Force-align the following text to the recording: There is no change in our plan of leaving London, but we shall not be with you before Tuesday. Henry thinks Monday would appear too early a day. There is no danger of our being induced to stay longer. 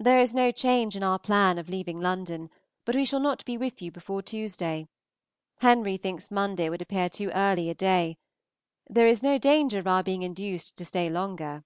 There 0.00 0.18
is 0.18 0.34
no 0.34 0.50
change 0.50 0.96
in 0.96 1.04
our 1.04 1.20
plan 1.20 1.58
of 1.60 1.68
leaving 1.68 2.00
London, 2.00 2.50
but 2.84 2.96
we 2.96 3.04
shall 3.04 3.20
not 3.20 3.44
be 3.44 3.56
with 3.56 3.80
you 3.80 3.92
before 3.92 4.20
Tuesday. 4.20 4.88
Henry 5.60 5.96
thinks 5.96 6.32
Monday 6.32 6.68
would 6.68 6.82
appear 6.82 7.08
too 7.08 7.30
early 7.30 7.70
a 7.70 7.74
day. 7.76 8.18
There 8.90 9.06
is 9.06 9.22
no 9.22 9.38
danger 9.38 9.78
of 9.78 9.86
our 9.86 10.02
being 10.02 10.22
induced 10.24 10.76
to 10.78 10.84
stay 10.84 11.08
longer. 11.08 11.62